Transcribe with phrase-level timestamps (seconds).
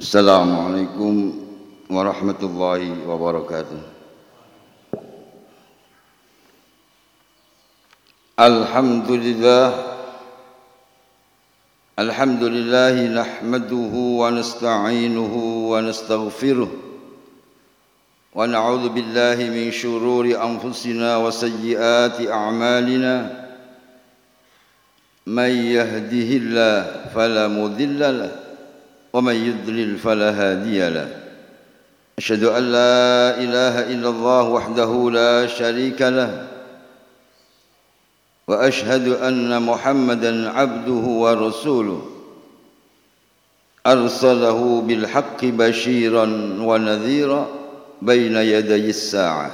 [0.00, 1.12] السلام عليكم
[1.90, 3.80] ورحمة الله وبركاته
[8.40, 9.66] الحمد لله
[11.98, 15.34] الحمد لله نحمده ونستعينه
[15.72, 16.70] ونستغفره
[18.34, 23.14] ونعوذ بالله من شرور أنفسنا وسيئات أعمالنا
[25.26, 26.76] من يهده الله
[27.14, 28.32] فلا مضل له
[29.13, 31.07] ومن يضلل فلا هادي له.
[32.17, 36.47] أشهد أن لا إله إلا الله وحده لا شريك له.
[38.47, 42.01] وأشهد أن محمدا عبده ورسوله.
[43.87, 46.23] أرسله بالحق بشيرا
[46.59, 47.47] ونذيرا
[48.01, 49.51] بين يدي الساعة.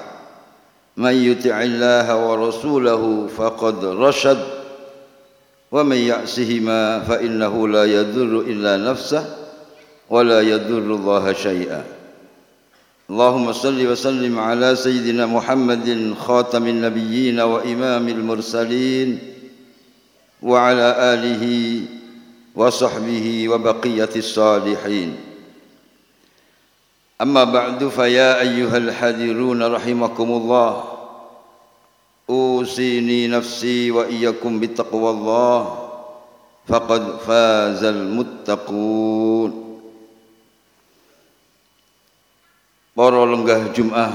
[0.98, 4.44] من يطع الله ورسوله فقد رشد.
[5.72, 9.43] ومن يعصهما فإنه لا يضر إلا نفسه.
[10.14, 11.84] ولا يضر الله شيئا.
[13.10, 19.20] اللهم صل وسلم على سيدنا محمد خاتم النبيين وإمام المرسلين
[20.44, 21.44] وعلى آله
[22.56, 25.10] وصحبه وبقية الصالحين.
[27.22, 30.84] أما بعد فيا أيها الحذرون رحمكم الله
[32.30, 35.60] أوصيني نفسي وإياكم بتقوى الله
[36.68, 39.63] فقد فاز المتقون.
[42.94, 44.14] Para lenggah Jum'ah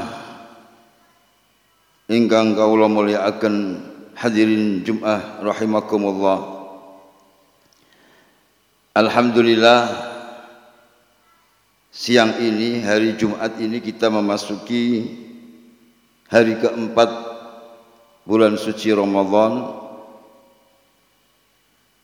[2.07, 3.83] ingkang kawula mulyakaken
[4.15, 6.59] hadirin Jum'ah rahimakumullah.
[8.95, 9.83] Alhamdulillah
[11.91, 15.07] siang ini hari Jumat ini kita memasuki
[16.31, 17.11] hari keempat
[18.27, 19.75] bulan suci Ramadan.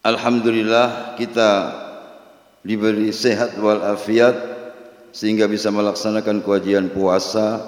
[0.02, 1.50] Alhamdulillah kita
[2.66, 4.53] diberi sehat walafiat
[5.14, 7.62] sehingga bisa melaksanakan kewajiban puasa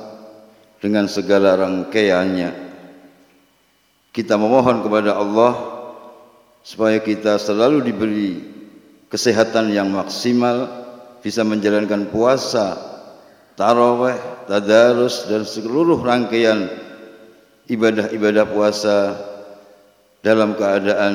[0.83, 2.67] dengan segala rangkaiannya.
[4.11, 5.55] Kita memohon kepada Allah
[6.67, 8.43] supaya kita selalu diberi
[9.07, 10.67] kesehatan yang maksimal,
[11.23, 12.75] bisa menjalankan puasa,
[13.55, 14.19] taraweh,
[14.51, 16.67] tadarus dan seluruh rangkaian
[17.71, 18.99] ibadah-ibadah puasa
[20.27, 21.15] dalam keadaan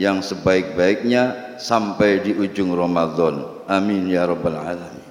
[0.00, 3.64] yang sebaik-baiknya sampai di ujung Ramadan.
[3.68, 5.05] Amin ya rabbal alamin.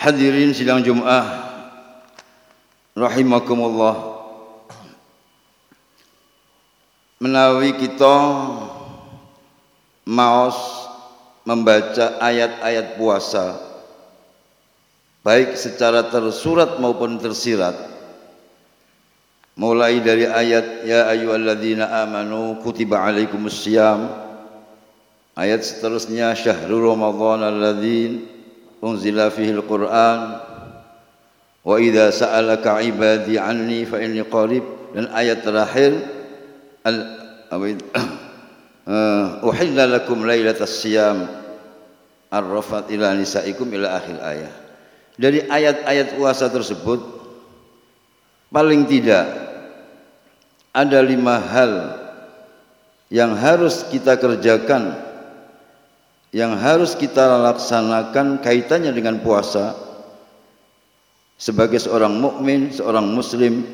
[0.00, 1.28] Hadirin sidang Jumat
[2.96, 4.16] rahimakumullah.
[7.20, 8.16] Menawi kita
[10.08, 10.56] maos
[11.44, 13.60] membaca ayat-ayat puasa
[15.20, 17.76] baik secara tersurat maupun tersirat
[19.52, 24.08] mulai dari ayat ya ayyuhalladzina amanu kutiba alaikumus syiyam
[25.36, 28.39] ayat seterusnya syahrul ramadhan alladzina
[28.80, 30.20] unzila fihi al-Qur'an
[31.60, 34.64] wa idza sa'alaka ibadi anni fa inni qarib.
[34.90, 35.92] Dan ayat terakhir
[36.82, 36.96] al
[37.52, 41.28] uh, uhilla lakum lailatas siyam
[42.30, 44.54] arrafat ila nisaikum ila akhir ayat
[45.20, 47.02] dari ayat-ayat puasa tersebut
[48.48, 49.26] paling tidak
[50.70, 51.72] ada lima hal
[53.10, 54.94] yang harus kita kerjakan
[56.30, 59.74] yang harus kita laksanakan kaitannya dengan puasa
[61.34, 63.66] sebagai seorang mukmin, seorang muslim,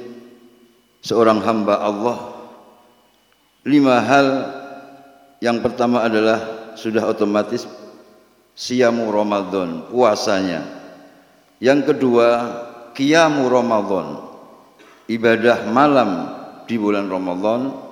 [1.05, 2.19] seorang hamba Allah.
[3.67, 4.27] Lima hal
[5.43, 7.69] yang pertama adalah sudah otomatis
[8.57, 10.65] siamu Ramadan, puasanya.
[11.61, 12.29] Yang kedua,
[12.97, 14.23] kiamu Ramadan,
[15.13, 16.11] ibadah malam
[16.65, 17.85] di bulan Ramadan.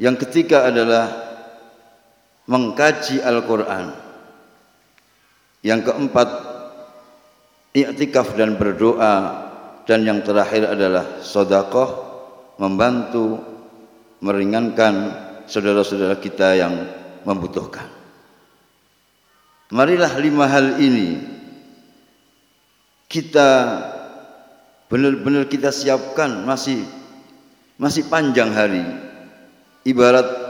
[0.00, 1.29] Yang ketiga adalah
[2.50, 3.94] mengkaji Al-Quran.
[5.62, 6.28] Yang keempat,
[7.78, 9.46] i'tikaf dan berdoa.
[9.86, 11.90] Dan yang terakhir adalah sodakoh,
[12.58, 13.42] membantu,
[14.22, 15.14] meringankan
[15.46, 16.74] saudara-saudara kita yang
[17.26, 17.86] membutuhkan.
[19.70, 21.22] Marilah lima hal ini
[23.10, 23.50] kita
[24.90, 26.86] benar-benar kita siapkan masih
[27.78, 28.82] masih panjang hari.
[29.82, 30.49] Ibarat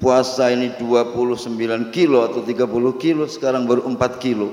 [0.00, 2.64] puasa ini 29 kilo atau 30
[2.96, 4.50] kilo sekarang baru 4 kilo.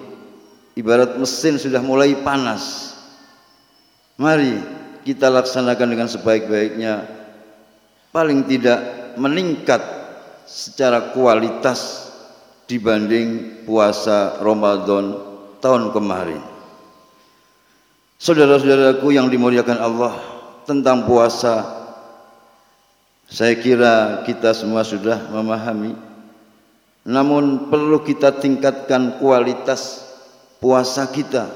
[0.77, 2.94] Ibarat mesin sudah mulai panas.
[4.19, 4.61] Mari
[5.07, 7.07] kita laksanakan dengan sebaik-baiknya.
[8.11, 8.79] Paling tidak
[9.17, 9.81] meningkat
[10.45, 12.11] secara kualitas
[12.67, 15.15] dibanding puasa Ramadan
[15.63, 16.44] tahun kemarin.
[18.17, 20.13] Saudara-saudaraku yang dimuliakan Allah
[20.65, 21.76] tentang puasa
[23.38, 25.94] saya kira kita semua sudah memahami
[27.06, 30.04] namun perlu kita tingkatkan kualitas
[30.60, 31.48] puasa kita.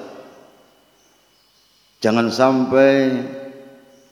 [2.00, 3.20] Jangan sampai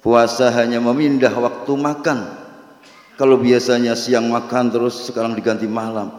[0.04, 2.28] puasa hanya memindah waktu makan.
[3.16, 6.12] Kalau biasanya siang makan terus sekarang diganti malam.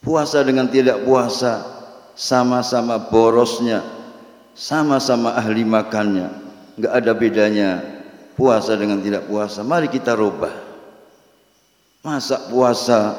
[0.00, 1.60] Puasa dengan tidak puasa
[2.16, 3.84] sama-sama borosnya,
[4.56, 6.32] sama-sama ahli makannya.
[6.80, 7.95] Enggak ada bedanya
[8.36, 9.64] puasa dengan tidak puasa.
[9.64, 10.52] Mari kita rubah.
[12.04, 13.16] Masa puasa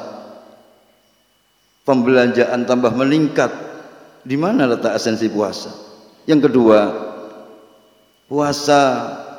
[1.84, 3.50] pembelanjaan tambah meningkat.
[4.24, 5.74] Di mana letak esensi puasa?
[6.24, 6.80] Yang kedua,
[8.28, 8.80] puasa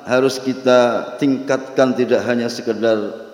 [0.05, 3.29] harus kita tingkatkan tidak hanya sekedar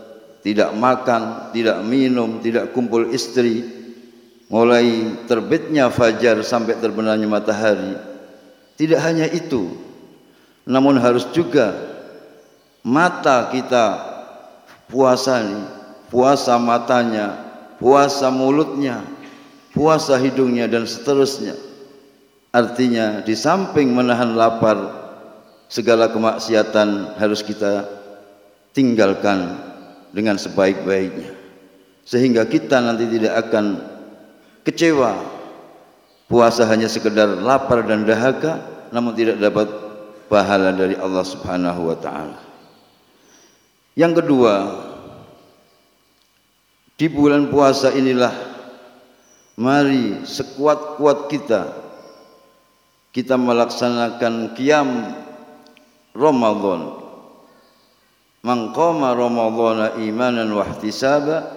[0.46, 3.66] tidak makan, tidak minum, tidak kumpul istri,
[4.46, 7.98] mulai terbitnya fajar sampai terbenamnya matahari.
[8.78, 9.74] Tidak hanya itu,
[10.70, 11.95] namun harus juga
[12.86, 13.86] mata kita
[14.86, 15.66] puasa nih,
[16.14, 17.34] puasa matanya,
[17.82, 19.02] puasa mulutnya,
[19.74, 21.58] puasa hidungnya dan seterusnya.
[22.54, 24.78] Artinya di samping menahan lapar,
[25.68, 27.84] segala kemaksiatan harus kita
[28.72, 29.60] tinggalkan
[30.16, 31.36] dengan sebaik-baiknya.
[32.06, 33.82] Sehingga kita nanti tidak akan
[34.62, 35.34] kecewa.
[36.26, 39.68] Puasa hanya sekedar lapar dan dahaga, namun tidak dapat
[40.26, 42.55] pahala dari Allah Subhanahu wa taala.
[43.96, 44.54] Yang kedua,
[47.00, 48.36] di bulan puasa inilah
[49.56, 51.86] mari sekuat-kuat kita
[53.16, 55.16] kita melaksanakan qiyam
[56.12, 57.00] Ramadan.
[58.44, 61.48] Man qama Ramadhana imanan wa ihtisaba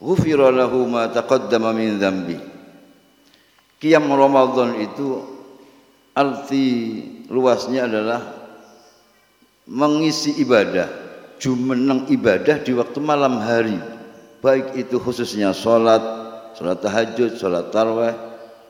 [0.00, 2.40] ghufira lahu ma taqaddama min dhanbi.
[3.76, 5.20] Qiyam Ramadan itu
[6.16, 6.66] arti
[7.28, 8.20] luasnya adalah
[9.68, 10.88] mengisi ibadah,
[11.42, 13.74] jumeneng ibadah di waktu malam hari
[14.42, 16.02] baik itu khususnya sholat,
[16.54, 18.14] sholat tahajud, sholat tarwah,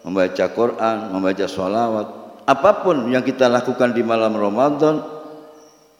[0.05, 2.07] membaca Quran, membaca sholawat,
[2.49, 5.05] apa pun yang kita lakukan di malam Ramadan,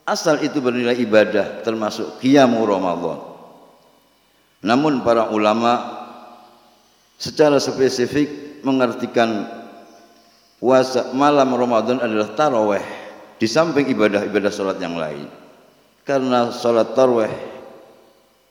[0.05, 3.21] asal itu bernilai ibadah, termasuk qiyamu Ramadan.
[4.63, 6.01] Namun para ulama
[7.19, 9.43] secara spesifik mengartikan
[10.61, 12.85] puasa malam Ramadan adalah taraweh
[13.35, 15.42] di samping ibadah-ibadah sholat yang lain.
[16.03, 17.31] Karena sholat taraweh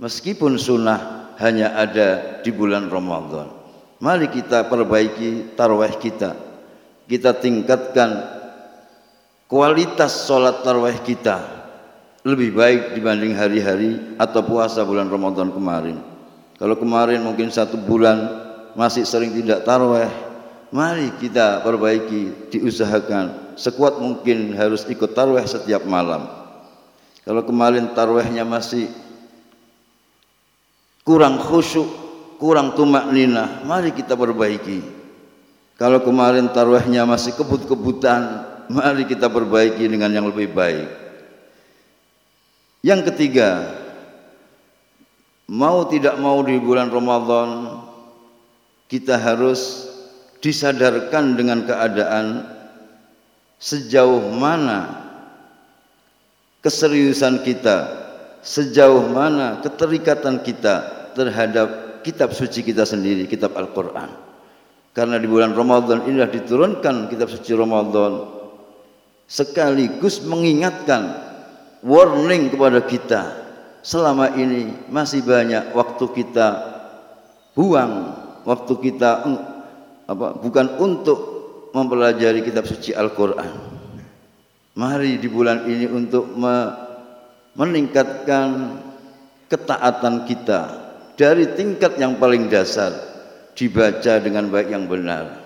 [0.00, 3.52] meskipun sunnah hanya ada di bulan Ramadan.
[4.00, 6.32] Mari kita perbaiki tarawih kita.
[7.06, 8.24] Kita tingkatkan
[9.46, 11.44] kualitas sholat tarawih kita
[12.24, 16.00] lebih baik dibanding hari-hari atau puasa bulan Ramadan kemarin.
[16.56, 18.32] Kalau kemarin mungkin satu bulan
[18.72, 20.08] masih sering tidak tarawih,
[20.72, 26.41] mari kita perbaiki, diusahakan sekuat mungkin harus ikut tarawih setiap malam.
[27.22, 28.90] Kalau kemarin tarawihnya masih
[31.06, 31.86] kurang khusyuk,
[32.42, 35.02] kurang tumak nina, mari kita perbaiki.
[35.78, 40.86] Kalau kemarin taruhnya masih kebut-kebutan, mari kita perbaiki dengan yang lebih baik.
[42.82, 43.66] Yang ketiga,
[45.50, 47.78] mau tidak mau di bulan Ramadan
[48.90, 49.90] kita harus
[50.42, 52.46] disadarkan dengan keadaan
[53.62, 55.11] sejauh mana
[56.62, 57.90] keseriusan kita
[58.40, 60.74] sejauh mana keterikatan kita
[61.12, 64.10] terhadap kitab suci kita sendiri, kitab Al-Quran.
[64.92, 68.28] Karena di bulan Ramadan inilah diturunkan kitab suci Ramadan
[69.24, 71.16] sekaligus mengingatkan
[71.80, 73.22] warning kepada kita
[73.80, 76.48] selama ini masih banyak waktu kita
[77.56, 78.14] buang
[78.44, 79.10] waktu kita
[80.06, 81.18] apa bukan untuk
[81.72, 83.81] mempelajari kitab suci Al-Qur'an.
[84.72, 86.32] Mari di bulan ini untuk
[87.52, 88.80] meningkatkan
[89.52, 90.60] ketaatan kita
[91.12, 92.96] dari tingkat yang paling dasar
[93.52, 95.44] dibaca dengan baik yang benar.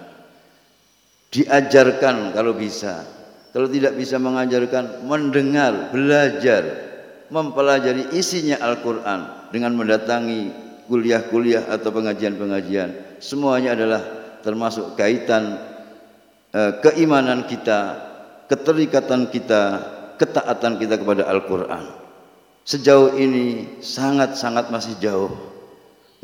[1.34, 3.02] Diajarkan kalau bisa.
[3.50, 6.86] Kalau tidak bisa mengajarkan mendengar belajar
[7.32, 10.52] mempelajari isinya Al-Quran dengan mendatangi
[10.86, 14.02] kuliah-kuliah atau pengajian-pengajian semuanya adalah
[14.44, 15.58] termasuk kaitan
[16.54, 17.98] eh, keimanan kita
[18.46, 19.62] keterikatan kita
[20.16, 21.84] ketaatan kita kepada Al-Quran.
[22.66, 25.30] Sejauh ini sangat-sangat masih jauh.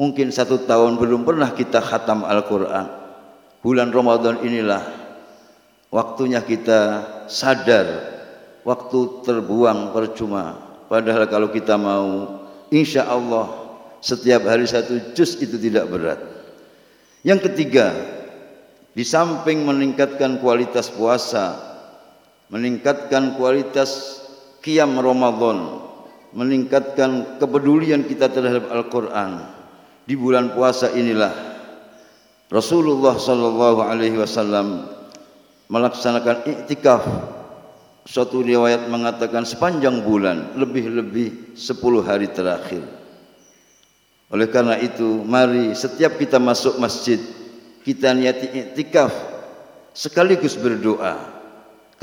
[0.00, 2.88] Mungkin satu tahun belum pernah kita khatam Al-Quran.
[3.62, 4.82] Bulan Ramadan inilah
[5.94, 7.86] waktunya kita sadar
[8.66, 10.58] waktu terbuang percuma.
[10.90, 12.42] Padahal kalau kita mau
[12.74, 13.62] insya Allah
[14.02, 16.18] setiap hari satu juz itu tidak berat.
[17.22, 17.94] Yang ketiga,
[18.98, 21.71] di samping meningkatkan kualitas puasa,
[22.49, 24.22] meningkatkan kualitas
[24.64, 25.82] qiyam Ramadan,
[26.32, 29.61] meningkatkan kepedulian kita terhadap Al-Qur'an.
[30.02, 31.30] di bulan puasa inilah
[32.50, 34.84] Rasulullah sallallahu alaihi wasallam
[35.72, 37.00] melaksanakan iktikaf
[38.04, 42.84] suatu riwayat mengatakan sepanjang bulan lebih-lebih 10 hari terakhir.
[44.32, 47.20] Oleh karena itu mari setiap kita masuk masjid
[47.88, 49.12] kita niati iktikaf
[49.96, 51.16] sekaligus berdoa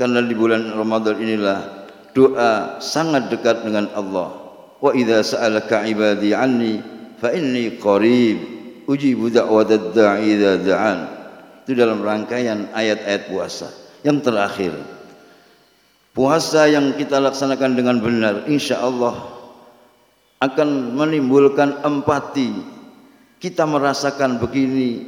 [0.00, 1.84] karena di bulan Ramadan inilah
[2.16, 4.32] doa sangat dekat dengan Allah
[4.80, 6.80] wa idza sa'alaka ibadi anni
[7.20, 10.98] fa inni qarib ujibu da'watad da'i da'an.
[11.62, 13.68] Itu dalam rangkaian ayat-ayat puasa.
[14.00, 14.72] Yang terakhir,
[16.16, 19.14] puasa yang kita laksanakan dengan benar insya Allah
[20.40, 22.80] akan menimbulkan empati.
[23.40, 25.04] Kita merasakan begini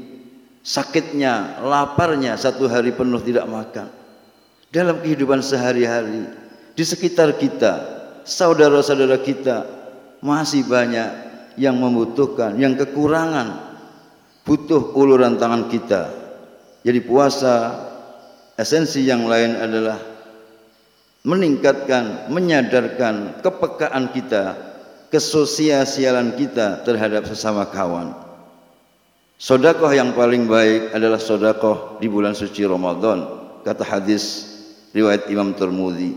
[0.60, 4.01] sakitnya, laparnya satu hari penuh tidak makan.
[4.72, 6.32] Dalam kehidupan sehari-hari
[6.72, 7.72] di sekitar kita,
[8.24, 9.68] saudara-saudara kita
[10.24, 11.12] masih banyak
[11.60, 13.76] yang membutuhkan, yang kekurangan
[14.48, 16.08] butuh uluran tangan kita.
[16.88, 17.84] Jadi puasa
[18.56, 20.00] esensi yang lain adalah
[21.28, 24.56] meningkatkan, menyadarkan kepekaan kita,
[25.12, 28.16] kesosiasialan kita terhadap sesama kawan.
[29.36, 33.20] Sodakoh yang paling baik adalah sodakoh di bulan suci Ramadan,
[33.68, 34.51] kata hadis
[34.92, 36.12] riwayat Imam Tirmidzi.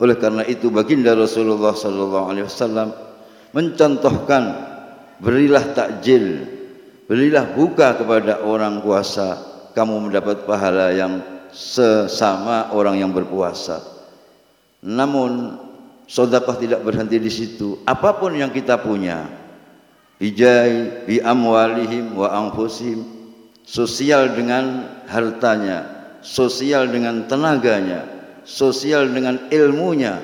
[0.00, 2.88] Oleh karena itu baginda Rasulullah sallallahu alaihi wasallam
[3.52, 4.42] mencontohkan
[5.20, 6.48] berilah takjil
[7.10, 9.34] Berilah buka kepada orang puasa,
[9.74, 11.18] kamu mendapat pahala yang
[11.50, 13.82] sesama orang yang berpuasa.
[14.78, 15.58] Namun
[16.06, 17.82] sedekah tidak berhenti di situ.
[17.82, 19.26] Apapun yang kita punya,
[20.22, 23.02] bijai bi amwalihim wa anfusihim,
[23.66, 25.90] sosial dengan hartanya,
[26.22, 28.06] sosial dengan tenaganya,
[28.50, 30.18] sosial dengan ilmunya.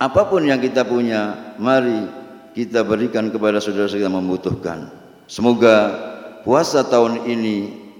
[0.00, 2.08] Apa pun yang kita punya, mari
[2.56, 4.88] kita berikan kepada saudara-saudara yang membutuhkan.
[5.28, 5.92] Semoga
[6.48, 7.56] puasa tahun ini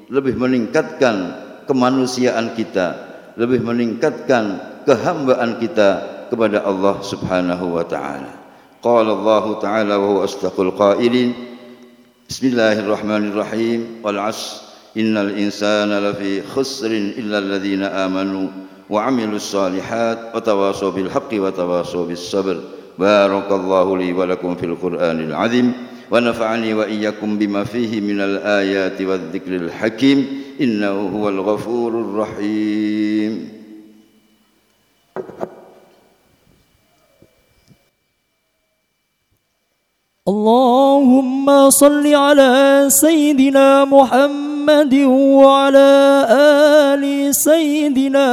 [0.09, 1.37] lebih meningkatkan
[1.69, 2.97] kemanusiaan kita,
[3.37, 4.57] lebih meningkatkan
[4.89, 8.33] kehambaan kita kepada Allah Subhanahu wa taala.
[8.81, 11.35] Qala Allah taala wa huwa astaqul qailin
[12.31, 22.07] Bismillahirrahmanirrahim wal 'asr innal insana lafi khusrin illa alladhina amanu وعملوا الصالحات وتواصوا بالحق وتواصوا
[22.07, 22.61] بالصبر.
[22.99, 25.73] بارك الله لي ولكم في القرآن العظيم
[26.11, 30.43] ونفعني وإياكم بما فيه من الآيات والذكر الحكيم.
[30.61, 33.59] إنه هو الغفور الرحيم.
[40.29, 44.95] اللهم صل على سيدنا محمد محمد
[45.41, 45.91] وعلى
[46.93, 48.29] آل سيدنا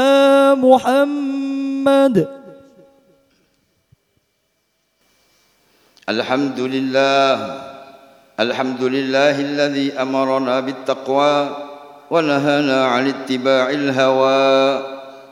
[0.59, 2.15] محمد.
[6.09, 7.31] الحمد لله
[8.39, 11.37] الحمد لله الذي أمرنا بالتقوى
[12.11, 14.51] ونهانا عن اتباع الهوى.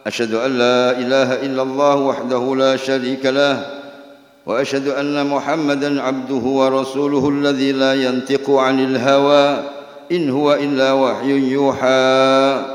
[0.07, 3.55] أشهد أن لا إله إلا الله وحده لا شريك له
[4.47, 9.82] وأشهد أن محمدا عبده ورسوله الذي لا ينطق عن الهوى.
[10.13, 12.65] إن هو إلا وحي يوحى.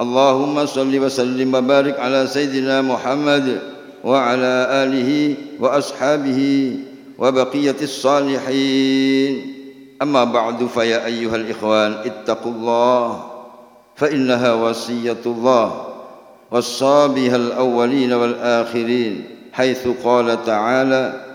[0.00, 3.58] اللهم صل وسلم وبارك على سيدنا محمد
[4.04, 6.40] وعلى آله وأصحابه
[7.18, 9.56] وبقية الصالحين.
[10.02, 13.24] أما بعد فيا أيها الإخوان اتقوا الله
[13.96, 15.86] فإنها وصية الله
[16.50, 21.25] وصى بها الأولين والآخرين حيث قال تعالى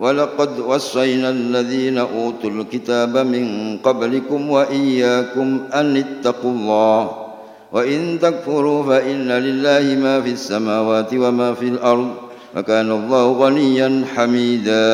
[0.00, 7.10] ولقد وصينا الذين أوتوا الكتاب من قبلكم وإياكم أن اتقوا الله
[7.72, 12.10] وإن تكفروا فإن لله ما في السماوات وما في الأرض
[12.56, 14.88] وكان الله غنيا حميدا.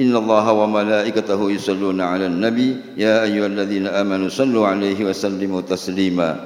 [0.00, 2.76] إن الله وملائكته يصلون على النبي.
[2.96, 6.36] يا أيها الذين آمنوا صلوا عليه وسلموا تسليما.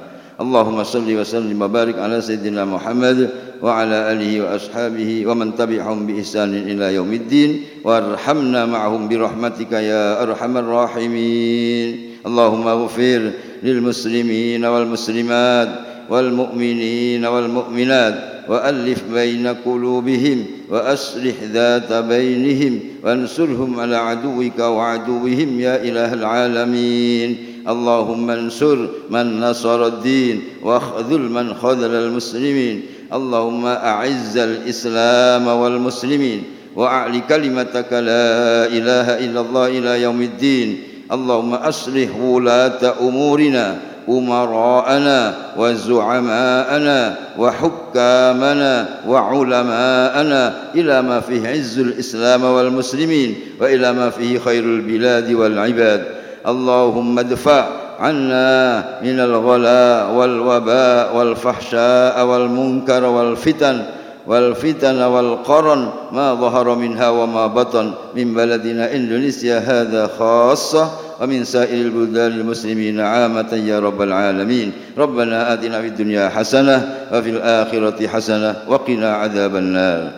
[0.41, 3.29] اللهم صل وسلم وبارك على سيدنا محمد
[3.61, 12.09] وعلى آله وأصحابه ومن تبعهم بإحسان إلى يوم الدين وارحمنا معهم برحمتك يا أرحم الراحمين.
[12.25, 13.31] اللهم اغفر
[13.63, 15.69] للمسلمين والمسلمات
[16.09, 18.15] والمؤمنين والمؤمنات
[18.49, 27.37] وألف بين قلوبهم وأصلح ذات بينهم وانصرهم على عدوك وعدوهم يا إله العالمين.
[27.67, 32.81] اللهم انصر من نصر الدين واخذل من خذل المسلمين.
[33.13, 36.43] اللهم أعز الإسلام والمسلمين
[36.75, 40.83] وأعلي كلمتك لا إله إلا الله إلى يوم الدين.
[41.11, 43.77] اللهم أصلح ولاة أمورنا
[44.09, 55.31] أمراءنا وزعماءنا وحكامنا وعلماءنا إلى ما فيه عز الإسلام والمسلمين وإلى ما فيه خير البلاد
[55.33, 56.05] والعباد.
[56.47, 63.81] اللهم ادفع عنا من الغلاء والوباء والفحشاء والمنكر والفتن
[64.27, 70.89] والفتن والقرن ما ظهر منها وما بطن من بلدنا إندونيسيا هذا خاصة
[71.21, 74.71] ومن سائر البلدان المسلمين عامة يا رب العالمين.
[74.97, 80.11] ربنا آتنا في الدنيا حسنة وفي الآخرة حسنة وقنا عذاب النار.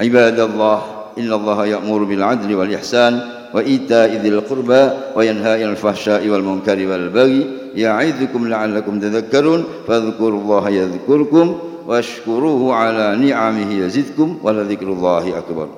[0.00, 0.82] عباد الله
[1.18, 3.20] إن الله يأمر بالعدل والإحسان
[3.54, 12.74] وإيتاء ذي القربى وينهى عن الفحشاء والمنكر والبغي يعظكم لعلكم تذكرون فاذكروا الله يذكركم واشكروه
[12.74, 15.68] على نعمه يزدكم ولذكر الله أكبر